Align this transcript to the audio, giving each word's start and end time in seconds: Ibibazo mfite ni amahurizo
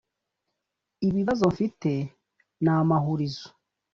Ibibazo 1.07 1.43
mfite 1.53 1.91
ni 2.63 2.69
amahurizo 2.77 3.47